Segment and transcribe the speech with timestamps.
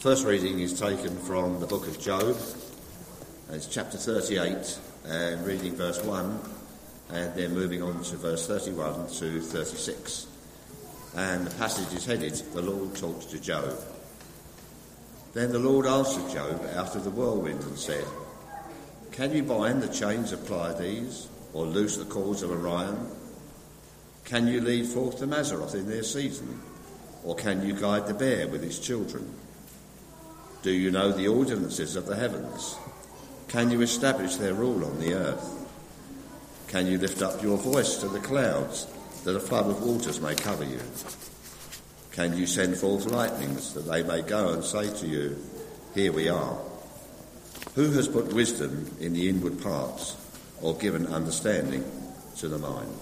[0.00, 2.36] First reading is taken from the book of Job.
[3.50, 6.40] It's chapter 38, and reading verse 1,
[7.14, 10.28] and then moving on to verse 31 to 36.
[11.16, 13.76] And the passage is headed, The Lord talks to Job.
[15.34, 18.04] Then the Lord answered Job out of the whirlwind and said,
[19.10, 23.10] Can you bind the chains of Pleiades, or loose the cords of Orion?
[24.24, 26.62] Can you lead forth the Mazzaroth in their season?
[27.24, 29.34] Or can you guide the bear with his children?
[30.62, 32.76] Do you know the ordinances of the heavens?
[33.46, 35.54] Can you establish their rule on the earth?
[36.66, 38.86] Can you lift up your voice to the clouds,
[39.22, 40.80] that a flood of waters may cover you?
[42.10, 45.36] Can you send forth lightnings, that they may go and say to you,
[45.94, 46.58] Here we are?
[47.76, 50.16] Who has put wisdom in the inward parts,
[50.60, 51.84] or given understanding
[52.38, 52.98] to the mind?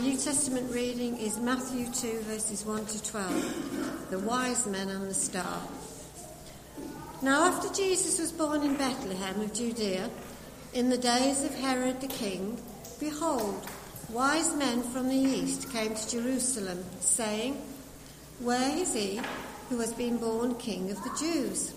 [0.00, 4.06] The New Testament reading is Matthew 2, verses 1 to 12.
[4.08, 5.60] The wise men and the star.
[7.20, 10.08] Now, after Jesus was born in Bethlehem of Judea,
[10.72, 12.58] in the days of Herod the king,
[12.98, 13.68] behold,
[14.08, 17.60] wise men from the east came to Jerusalem, saying,
[18.38, 19.20] Where is he
[19.68, 21.74] who has been born king of the Jews?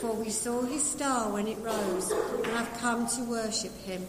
[0.00, 4.08] For we saw his star when it rose, and have come to worship him.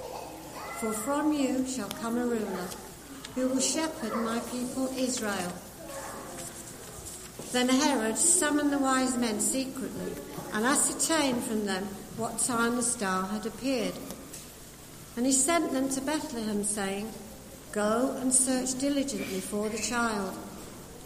[0.81, 2.67] For from you shall come a ruler
[3.35, 5.53] who will shepherd my people Israel.
[7.51, 10.13] Then Herod summoned the wise men secretly
[10.51, 11.83] and ascertained from them
[12.17, 13.93] what time the star had appeared.
[15.15, 17.11] And he sent them to Bethlehem, saying,
[17.71, 20.35] Go and search diligently for the child,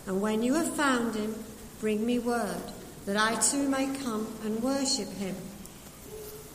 [0.07, 1.35] and when you have found him,
[1.81, 2.63] bring me word,
[3.05, 5.35] that I too may come and worship him.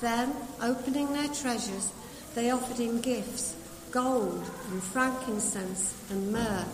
[0.00, 1.92] Then, opening their treasures,
[2.34, 3.54] they offered him gifts
[3.90, 6.66] gold and frankincense and myrrh.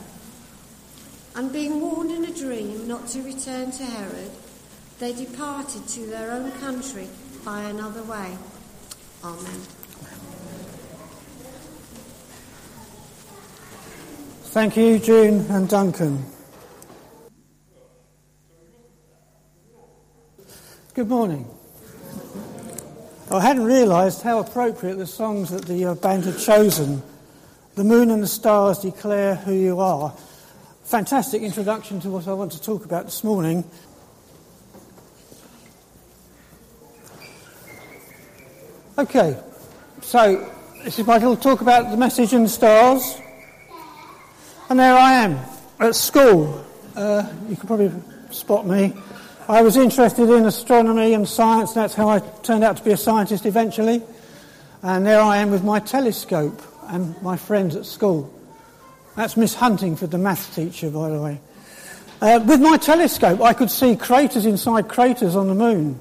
[1.36, 4.30] And being warned in a dream not to return to Herod,
[4.98, 7.08] they departed to their own country
[7.44, 8.36] by another way.
[9.22, 9.60] Amen.
[14.52, 16.24] Thank you, June and Duncan.
[20.94, 21.48] Good morning.
[23.34, 27.02] I hadn't realised how appropriate the songs that the uh, band had chosen.
[27.74, 30.14] The moon and the stars declare who you are.
[30.84, 33.64] Fantastic introduction to what I want to talk about this morning.
[38.98, 39.36] Okay,
[40.00, 40.52] so
[40.84, 43.18] this is my little talk about the message and the stars.
[44.70, 45.40] And there I am
[45.80, 46.64] at school.
[46.94, 47.90] Uh, you can probably
[48.30, 48.92] spot me.
[49.46, 51.74] I was interested in astronomy and science.
[51.74, 54.02] That's how I turned out to be a scientist eventually.
[54.82, 58.32] And there I am with my telescope and my friends at school.
[59.16, 61.40] That's Miss Huntingford, the maths teacher, by the way.
[62.22, 66.00] Uh, with my telescope, I could see craters inside craters on the moon.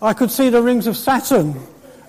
[0.00, 1.60] I could see the rings of Saturn,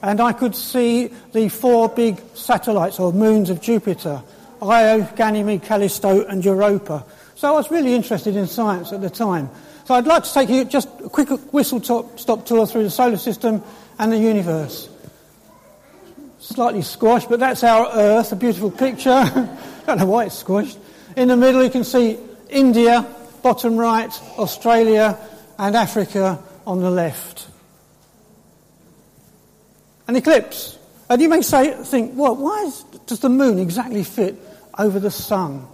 [0.04, 4.22] and I could see the four big satellites or moons of Jupiter
[4.62, 7.04] Io, Ganymede, Callisto, and Europa.
[7.34, 9.50] So I was really interested in science at the time.
[9.86, 11.82] So I'd like to take you just a quick whistle
[12.18, 13.64] stop tour through the solar system
[13.98, 14.90] and the universe.
[16.40, 19.10] Slightly squashed, but that's our Earth, a beautiful picture.
[19.12, 20.78] I Don't know why it's squashed.
[21.16, 22.18] In the middle, you can see
[22.50, 23.06] India,
[23.44, 25.18] bottom right, Australia,
[25.58, 27.48] and Africa on the left.
[30.08, 30.78] An eclipse.
[31.10, 34.36] And you may say, think, well, why is, does the moon exactly fit
[34.78, 35.68] over the sun?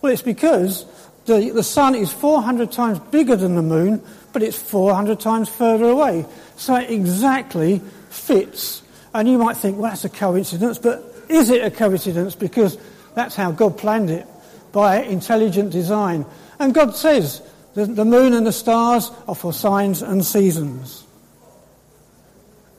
[0.00, 0.84] Well, it's because
[1.26, 4.02] the, the sun is 400 times bigger than the moon,
[4.32, 6.26] but it's 400 times further away.
[6.56, 7.80] So it exactly
[8.10, 8.82] fits.
[9.14, 12.34] And you might think, well, that's a coincidence, but is it a coincidence?
[12.34, 12.78] Because
[13.14, 14.26] that's how God planned it.
[14.72, 16.24] by intelligent design.
[16.58, 17.42] And God says
[17.74, 21.04] the, the moon and the stars are for signs and seasons.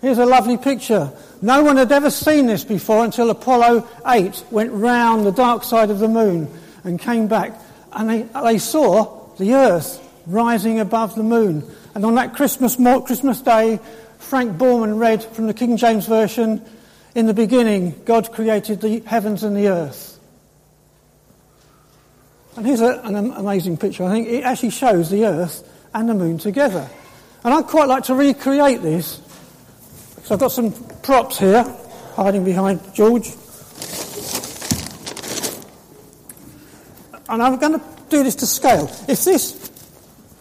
[0.02, 1.14] Here's a lovely picture.
[1.42, 5.90] No one had ever seen this before until Apollo 8 went round the dark side
[5.90, 6.50] of the moon
[6.84, 7.54] and came back.
[7.96, 11.64] And they, they saw the Earth rising above the moon.
[11.96, 13.80] And on that Christmas, Christmas day,
[14.20, 16.64] Frank Borman read from the King James Version,
[17.14, 20.14] In the beginning, God created the heavens and the earth.
[22.56, 24.04] And here's a, an amazing picture.
[24.04, 26.88] I think it actually shows the Earth and the Moon together.
[27.44, 29.22] And I'd quite like to recreate this.
[30.24, 31.64] So I've got some props here,
[32.16, 33.32] hiding behind George.
[37.30, 38.86] And I'm going to do this to scale.
[39.08, 39.72] If this,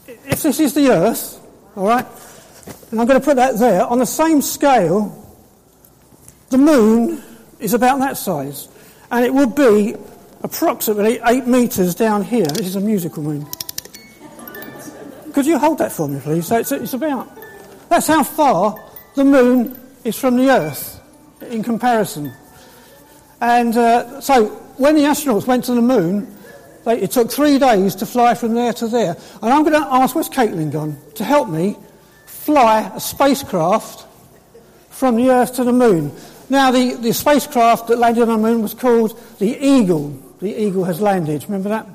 [0.06, 1.40] if this is the Earth,
[1.76, 2.06] all right,
[2.90, 5.19] and I'm going to put that there, on the same scale,
[6.50, 7.23] the Moon
[7.58, 8.69] is about that size.
[9.11, 9.94] And it would be
[10.43, 12.46] approximately eight metres down here.
[12.46, 13.46] This is a musical moon.
[15.32, 16.46] Could you hold that for me, please?
[16.46, 17.31] So it's, it's about.
[17.88, 18.79] That's how far
[19.14, 21.00] the moon is from the Earth
[21.43, 22.32] in comparison.
[23.40, 26.37] And uh, so when the astronauts went to the moon,
[26.87, 29.17] it took three days to fly from there to there.
[29.43, 30.96] And I'm going to ask, where's Caitlin gone?
[31.17, 31.76] To help me
[32.26, 34.06] fly a spacecraft
[34.90, 36.12] from the Earth to the moon.
[36.49, 40.84] Now, the, the spacecraft that landed on the moon was called the Eagle the eagle
[40.84, 41.44] has landed.
[41.44, 41.87] Remember that?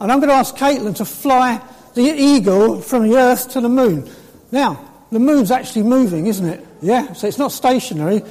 [0.00, 1.62] And I'm going to ask Caitlin to fly
[1.94, 4.10] the eagle from the Earth to the moon.
[4.50, 6.66] Now, the moon's actually moving, isn't it?
[6.80, 8.22] Yeah, so it's not stationary.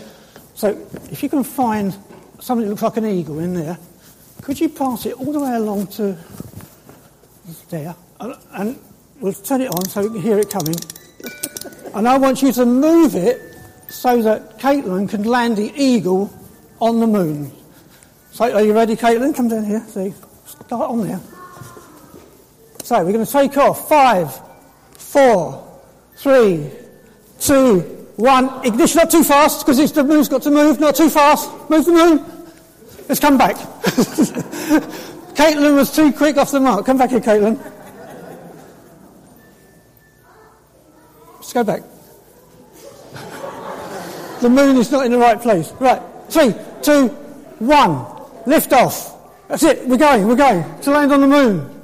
[0.55, 0.77] So
[1.09, 1.95] if you can find
[2.41, 3.77] something that looks like an eagle in there,
[4.41, 6.17] could you pass it all the way along to
[7.69, 7.95] there?
[8.19, 8.77] And
[9.19, 10.75] we'll turn it on so we can hear it coming.
[11.93, 13.51] And I want you to move it
[13.89, 16.33] so that Caitlin can land the eagle
[16.79, 17.51] on the moon.
[18.31, 19.35] So, are you ready, Caitlin?
[19.35, 19.85] Come down here.
[19.89, 20.13] See,
[20.45, 21.19] start on there.
[22.83, 23.89] So, we're going to take off.
[23.89, 24.33] Five,
[24.93, 25.81] four,
[26.15, 26.71] three,
[27.41, 27.81] two,
[28.15, 28.65] one.
[28.65, 30.79] Ignition, not too fast, because the moon's got to move.
[30.79, 31.49] Not too fast.
[31.69, 32.40] Move the moon.
[33.11, 33.57] Let's come back.
[35.35, 36.85] Caitlin was too quick off the mark.
[36.85, 37.59] Come back here, Caitlin.
[41.35, 41.81] Let's go back.
[44.39, 45.73] the moon is not in the right place.
[45.73, 46.01] Right.
[46.29, 47.09] Three, two,
[47.59, 48.05] one.
[48.45, 49.13] Lift off.
[49.49, 49.85] That's it.
[49.89, 50.25] We're going.
[50.25, 51.81] We're going to land on the moon.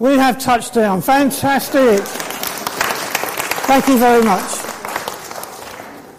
[0.00, 1.00] We have touchdown.
[1.00, 2.00] Fantastic.
[3.68, 4.59] Thank you very much.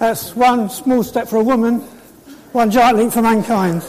[0.01, 1.81] That's one small step for a woman,
[2.53, 3.83] one giant leap for mankind.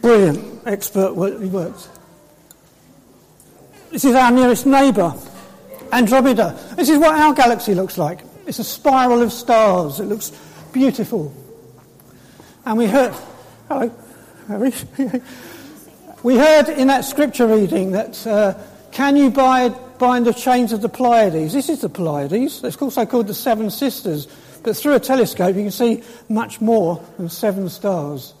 [0.00, 0.64] Brilliant.
[0.64, 1.42] Expert work.
[1.42, 1.48] He.
[3.90, 5.14] This is our nearest neighbour,
[5.90, 6.56] Andromeda.
[6.76, 8.20] This is what our galaxy looks like.
[8.46, 9.98] It's a spiral of stars.
[9.98, 10.30] It looks
[10.72, 11.34] beautiful.
[12.64, 13.12] And we heard,
[13.66, 13.90] hello,
[14.46, 14.72] Harry.
[16.22, 18.54] we heard in that scripture reading that uh,
[18.92, 21.52] can you bind, bind the chains of the Pleiades?
[21.52, 22.62] This is the Pleiades.
[22.64, 24.26] It's also called the Seven Sisters.
[24.62, 28.34] But through a telescope, you can see much more than seven stars.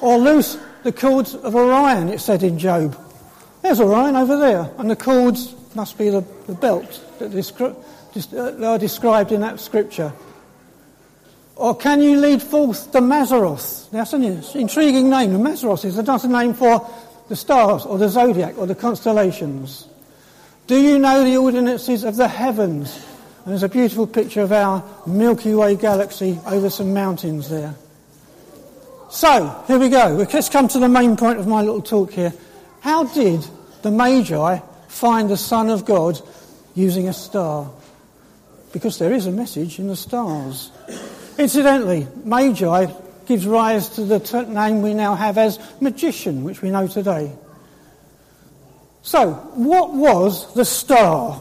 [0.00, 2.98] Or loose the cords of Orion, it said in Job.
[3.62, 4.70] There's Orion over there.
[4.78, 7.76] And the cords must be the, the belt that describes
[8.32, 10.12] uh, are described in that scripture?
[11.56, 13.90] Or can you lead forth the Mazzaroth?
[13.90, 15.32] That's an intriguing name.
[15.32, 16.90] The Mazzaroth is another name for
[17.28, 19.86] the stars or the zodiac or the constellations.
[20.70, 22.94] Do you know the ordinances of the heavens?
[23.44, 27.74] And there's a beautiful picture of our Milky Way galaxy over some mountains there.
[29.10, 30.24] So, here we go.
[30.32, 32.32] Let's come to the main point of my little talk here.
[32.82, 33.44] How did
[33.82, 36.20] the Magi find the Son of God
[36.76, 37.68] using a star?
[38.72, 40.70] because there is a message in the stars.
[41.36, 42.86] Incidentally, Magi
[43.26, 47.32] gives rise to the name we now have as magician, which we know today.
[49.02, 51.40] So, what was the star?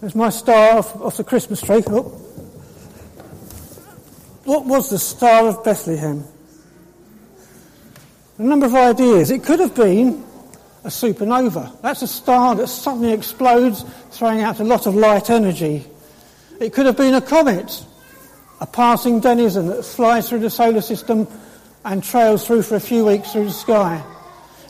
[0.00, 1.82] There's my star off, off the Christmas tree.
[1.88, 2.02] Oh.
[4.44, 6.24] What was the Star of Bethlehem?
[8.38, 9.30] A number of ideas.
[9.30, 10.24] It could have been
[10.84, 11.80] a supernova.
[11.82, 15.84] That's a star that suddenly explodes, throwing out a lot of light energy.
[16.60, 17.84] It could have been a comet,
[18.60, 21.28] a passing denizen that flies through the solar system
[21.84, 24.02] and trails through for a few weeks through the sky.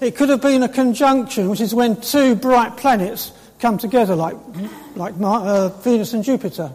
[0.01, 4.37] It could have been a conjunction, which is when two bright planets come together, like,
[4.95, 6.71] like uh, Venus and Jupiter.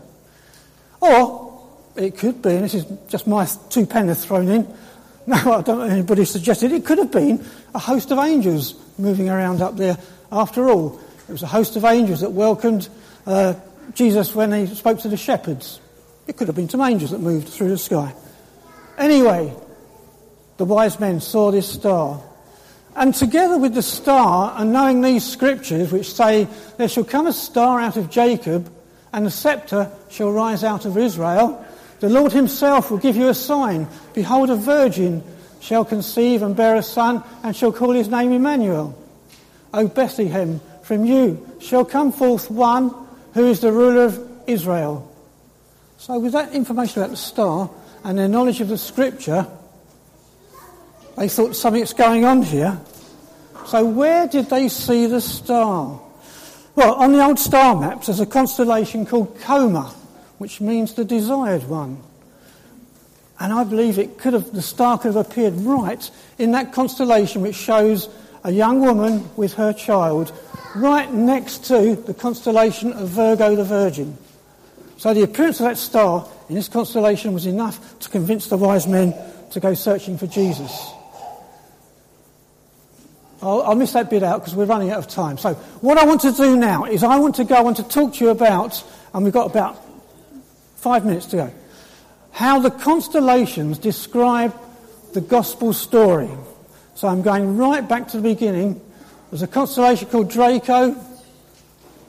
[0.99, 4.67] Or it could be, and this is just my two pennies thrown in,
[5.27, 9.29] no, I don't know anybody suggested it could have been a host of angels moving
[9.29, 9.97] around up there.
[10.31, 10.99] After all,
[11.29, 12.89] it was a host of angels that welcomed
[13.25, 13.53] uh,
[13.93, 15.79] Jesus when he spoke to the shepherds.
[16.27, 18.13] It could have been some angels that moved through the sky.
[18.97, 19.53] Anyway,
[20.57, 22.21] the wise men saw this star.
[22.95, 26.47] And together with the star, and knowing these scriptures which say,
[26.77, 28.71] There shall come a star out of Jacob,
[29.11, 31.65] and a sceptre shall rise out of Israel,
[31.99, 33.87] the Lord himself will give you a sign.
[34.13, 35.23] Behold, a virgin
[35.61, 38.93] shall conceive and bear a son, and shall call his name Emmanuel.
[39.73, 42.93] O Bethlehem, from you shall come forth one
[43.33, 45.09] who is the ruler of Israel.
[45.97, 47.69] So, with that information about the star
[48.03, 49.47] and their knowledge of the scripture,
[51.17, 52.79] they thought something's going on here.
[53.67, 55.99] So, where did they see the star?
[56.75, 59.93] Well, on the old star maps, there's a constellation called Coma,
[60.39, 62.01] which means the desired one.
[63.39, 67.41] And I believe it could have, the star could have appeared right in that constellation
[67.41, 68.09] which shows
[68.43, 70.31] a young woman with her child
[70.75, 74.17] right next to the constellation of Virgo the Virgin.
[74.97, 78.87] So the appearance of that star in this constellation was enough to convince the wise
[78.87, 79.13] men
[79.51, 80.91] to go searching for Jesus.
[83.43, 85.37] I'll, I'll miss that bit out because we're running out of time.
[85.37, 88.15] So what I want to do now is I want to go on to talk
[88.15, 88.83] to you about,
[89.13, 89.79] and we've got about
[90.77, 91.53] five minutes to go,
[92.31, 94.55] how the constellations describe
[95.13, 96.29] the gospel story.
[96.95, 98.81] So I'm going right back to the beginning.
[99.29, 100.95] There's a constellation called Draco,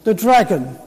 [0.05, 0.79] the dragon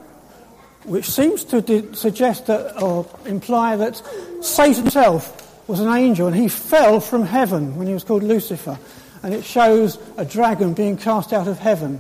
[0.88, 4.02] which seems to suggest that, or imply that
[4.42, 8.80] Satan himself was an angel and he fell from heaven when he was called Lucifer.
[9.24, 12.00] And it shows a dragon being cast out of heaven.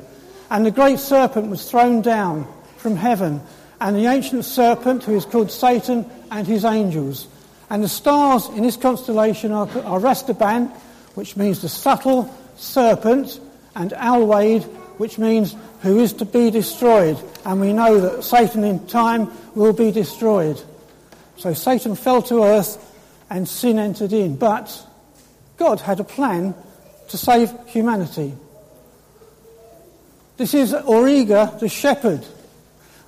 [0.49, 2.47] And the great serpent was thrown down
[2.77, 3.41] from heaven.
[3.81, 7.27] And the ancient serpent, who is called Satan, and his angels.
[7.69, 10.69] And the stars in this constellation are, are Rastaban,
[11.15, 13.39] which means the subtle serpent,
[13.75, 14.63] and Alwaid,
[14.97, 17.17] which means who is to be destroyed.
[17.45, 20.61] And we know that Satan in time will be destroyed.
[21.37, 22.83] So Satan fell to earth
[23.29, 24.37] and sin entered in.
[24.37, 24.85] But
[25.57, 26.55] God had a plan
[27.09, 28.33] to save humanity.
[30.37, 32.25] This is Auriga, the shepherd.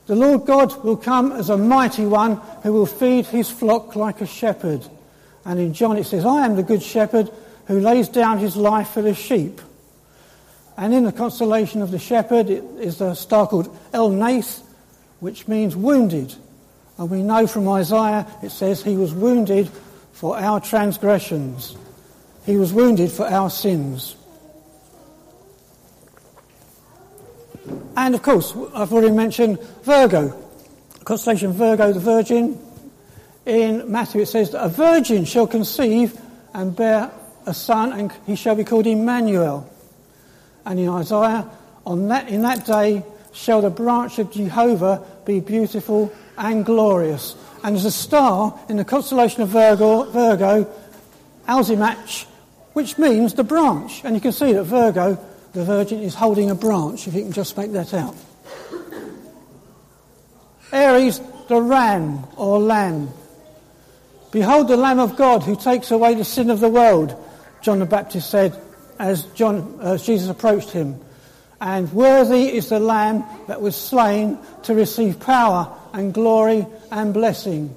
[0.07, 4.21] The Lord God will come as a mighty one who will feed his flock like
[4.21, 4.83] a shepherd.
[5.45, 7.29] And in John it says, I am the good shepherd
[7.67, 9.61] who lays down his life for the sheep.
[10.75, 14.63] And in the constellation of the shepherd is a star called El Nath,
[15.19, 16.33] which means wounded.
[16.97, 19.69] And we know from Isaiah it says he was wounded
[20.13, 21.77] for our transgressions.
[22.45, 24.15] He was wounded for our sins.
[27.95, 30.33] And of course, I've already mentioned Virgo,
[31.03, 32.59] constellation Virgo, the Virgin.
[33.45, 36.19] In Matthew it says that a virgin shall conceive
[36.53, 37.11] and bear
[37.45, 39.69] a son, and he shall be called Emmanuel.
[40.65, 41.49] And in Isaiah,
[41.85, 43.03] on that, in that day
[43.33, 47.35] shall the branch of Jehovah be beautiful and glorious.
[47.63, 50.65] And there's a star in the constellation of Virgo, Virgo
[51.49, 52.25] Alzimach,
[52.73, 54.01] which means the branch.
[54.05, 55.17] And you can see that Virgo,
[55.53, 58.15] the Virgin, is holding a branch, if you can just make that out.
[60.71, 63.09] Aries, the ram or lamb.
[64.31, 67.15] Behold the Lamb of God who takes away the sin of the world,
[67.61, 68.55] John the Baptist said
[68.99, 70.99] as, John, as Jesus approached him.
[71.59, 77.75] And worthy is the Lamb that was slain to receive power and glory and blessing.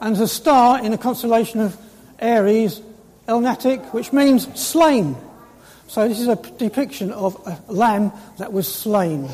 [0.00, 1.78] And the star in the constellation of
[2.18, 2.80] Aries,
[3.28, 5.16] Elnatic, which means slain.
[5.88, 9.28] So this is a depiction of a lamb that was slain.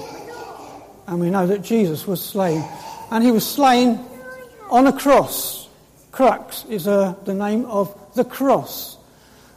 [1.06, 2.64] And we know that Jesus was slain.
[3.10, 4.00] And he was slain
[4.70, 5.68] on a cross.
[6.10, 8.96] Crux is uh, the name of the cross.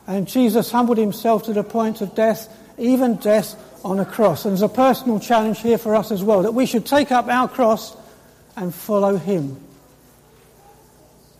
[0.08, 4.46] And Jesus humbled himself to the point of death, even death on a cross.
[4.46, 7.27] And there's a personal challenge here for us as well, that we should take up
[7.27, 7.96] our cross
[8.55, 9.60] and follow him.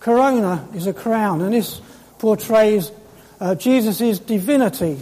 [0.06, 1.82] Corona is a crown, and this
[2.20, 2.92] portrays
[3.40, 5.00] uh, Jesus' divinity.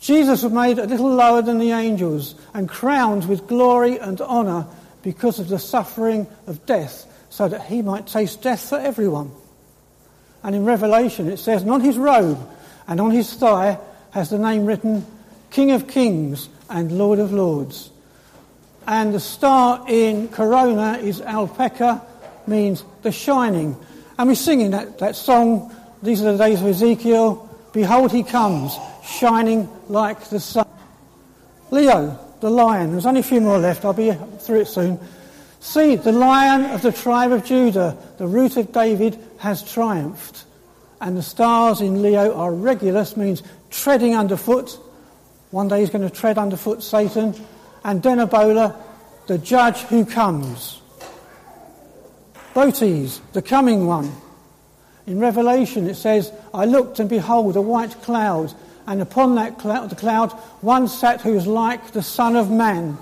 [0.00, 4.66] Jesus was made a little lower than the angels and crowned with glory and honour
[5.02, 9.30] because of the suffering of death, so that he might taste death for everyone.
[10.42, 12.50] And in Revelation it says, and on his robe
[12.88, 13.78] and on his thigh
[14.10, 15.06] has the name written,
[15.52, 17.90] King of Kings and Lord of Lords.
[18.88, 22.02] And the star in Corona is Alphecca,
[22.46, 23.76] means the shining.
[24.18, 28.76] And we're singing that, that song, these are the days of Ezekiel, Behold he comes,
[29.04, 30.66] shining like the sun.
[31.72, 35.00] Leo, the lion, there's only a few more left, I'll be through it soon.
[35.58, 40.44] See, the lion of the tribe of Judah, the root of David, has triumphed.
[41.00, 44.78] And the stars in Leo are Regulus, means treading underfoot.
[45.50, 47.34] One day he's going to tread underfoot Satan.
[47.82, 48.76] And Denebola,
[49.26, 50.80] the judge who comes.
[52.54, 54.12] Boötes, the coming one.
[55.06, 58.54] In Revelation it says, I looked and behold a white cloud,
[58.86, 60.30] and upon that cloud, the cloud
[60.60, 62.96] one sat who was like the Son of Man,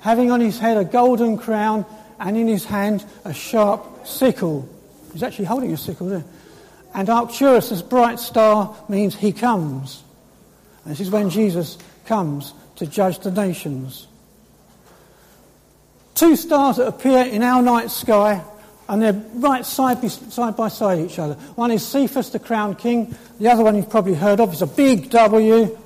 [0.00, 1.86] having on his head a golden crown
[2.18, 4.68] and in his hand a sharp sickle.
[5.12, 6.24] He's actually holding a sickle there.
[6.94, 10.02] And Arcturus, this bright star, means he comes.
[10.84, 14.06] And this is when Jesus comes to judge the nations.
[16.14, 18.42] Two stars that appear in our night sky,
[18.90, 21.34] and they're right side by side, by side each other.
[21.54, 23.14] One is Cepheus, the crowned king.
[23.38, 25.78] The other one you've probably heard of is a big W,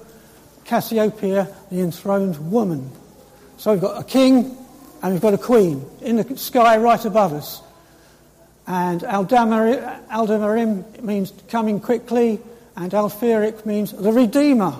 [0.64, 2.90] Cassiopeia, the enthroned woman.
[3.58, 4.56] So we've got a king
[5.02, 7.60] and we've got a queen in the sky right above us.
[8.66, 12.40] And Alderamin means coming quickly,
[12.74, 14.74] and Alpheric means the Redeemer.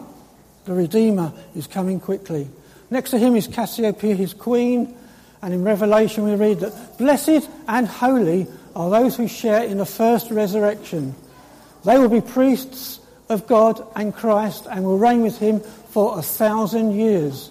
[0.65, 2.49] The Redeemer is coming quickly.
[2.89, 4.97] Next to him is Cassiopeia, his queen,
[5.45, 9.85] and in Revelation we read that blessed and holy are those who share in the
[9.85, 11.15] first resurrection.
[11.85, 12.99] They will be priests
[13.29, 17.51] of God and Christ and will reign with him for a thousand years.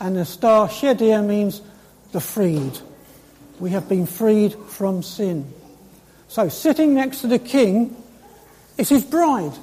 [0.00, 1.62] And the star Shedia means
[2.12, 2.78] the freed.
[3.58, 5.50] We have been freed from sin.
[6.28, 7.96] So, sitting next to the king
[8.76, 9.54] is his bride,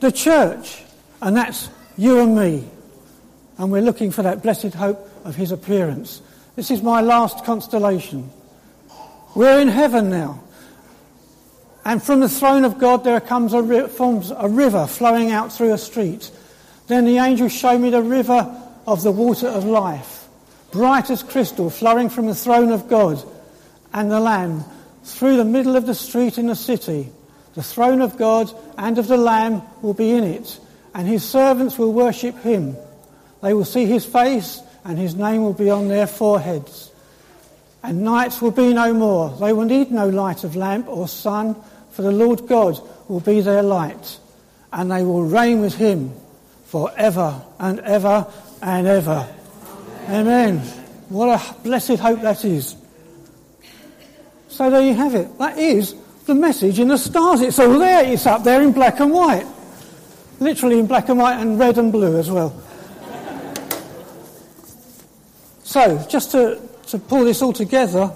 [0.00, 0.82] the church,
[1.22, 2.68] and that's you and me.
[3.56, 6.20] And we're looking for that blessed hope of his appearance.
[6.56, 8.30] This is my last constellation.
[9.34, 10.42] We're in heaven now.
[11.84, 15.72] And from the throne of God there comes a, forms a river flowing out through
[15.72, 16.30] a street.
[16.88, 20.26] Then the angel showed me the river of the water of life,
[20.72, 23.22] bright as crystal, flowing from the throne of God
[23.92, 24.64] and the Lamb
[25.04, 27.08] through the middle of the street in the city.
[27.54, 30.58] The throne of God and of the Lamb will be in it,
[30.94, 32.76] and his servants will worship him.
[33.42, 36.90] They will see his face, and his name will be on their foreheads.
[37.82, 39.30] And nights will be no more.
[39.38, 41.56] They will need no light of lamp or sun,
[41.92, 44.18] for the Lord God will be their light,
[44.72, 46.12] and they will reign with him
[46.66, 48.26] for ever and ever
[48.62, 49.28] and ever.
[50.04, 50.58] Amen.
[50.58, 50.58] Amen.
[51.08, 52.76] What a blessed hope that is.
[54.48, 55.38] So there you have it.
[55.38, 55.94] That is
[56.26, 57.40] the message in the stars.
[57.40, 58.04] It's all there.
[58.04, 59.46] It's up there in black and white.
[60.38, 62.54] Literally in black and white and red and blue as well.
[65.70, 68.12] So, just to, to pull this all together,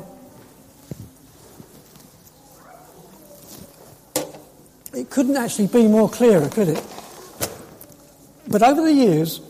[4.92, 6.84] it couldn't actually be more clearer, could it?
[8.48, 9.40] But over the years,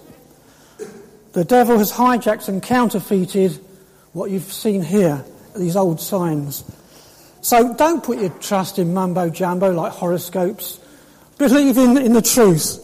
[1.33, 3.59] the devil has hijacked and counterfeited
[4.13, 5.25] what you've seen here,
[5.57, 6.63] these old signs.
[7.41, 10.79] So don't put your trust in mumbo jumbo like horoscopes.
[11.39, 12.81] Believe in, in the truth.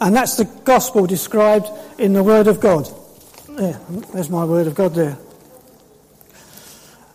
[0.00, 1.66] And that's the gospel described
[1.98, 2.88] in the Word of God.
[3.60, 3.78] There,
[4.14, 5.18] there's my Word of God there.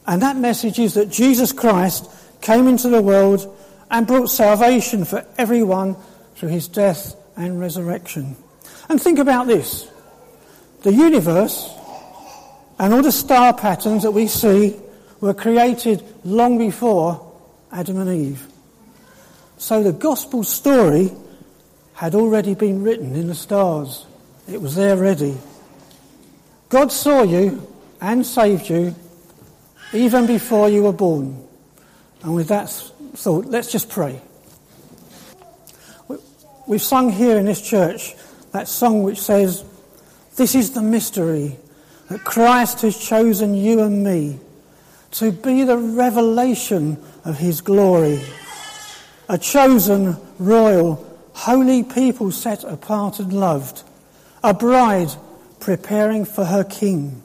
[0.05, 2.07] And that message is that Jesus Christ
[2.39, 3.51] came into the world
[3.89, 5.95] and brought salvation for everyone
[6.35, 8.35] through his death and resurrection.
[8.89, 9.89] And think about this.
[10.83, 11.67] The universe
[12.77, 14.79] and all the star patterns that we see
[15.21, 17.35] were created long before
[17.71, 18.45] Adam and Eve.
[19.57, 21.11] So the gospel story
[21.93, 24.05] had already been written in the stars.
[24.47, 25.35] It was there ready.
[26.69, 27.65] God saw you
[28.01, 28.95] and saved you
[29.93, 31.41] even before you were born.
[32.23, 34.21] And with that thought, let's just pray.
[36.67, 38.15] We've sung here in this church
[38.51, 39.63] that song which says,
[40.35, 41.57] This is the mystery
[42.09, 44.39] that Christ has chosen you and me
[45.11, 48.21] to be the revelation of his glory.
[49.29, 53.83] A chosen, royal, holy people set apart and loved.
[54.43, 55.09] A bride
[55.65, 57.23] preparing for her king.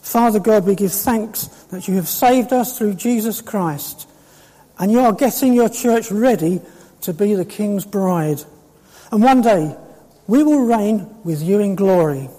[0.00, 4.08] Father God, we give thanks that you have saved us through Jesus Christ
[4.78, 6.60] and you are getting your church ready
[7.00, 8.40] to be the king's bride.
[9.10, 9.76] And one day
[10.28, 12.30] we will reign with you in glory.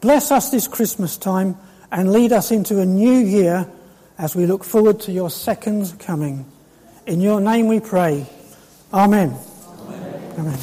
[0.00, 1.56] Bless us this Christmas time
[1.90, 3.68] and lead us into a new year
[4.16, 6.46] as we look forward to your second coming.
[7.04, 8.26] In your name we pray.
[8.92, 9.36] Amen.
[9.88, 10.32] Amen.
[10.38, 10.58] Amen.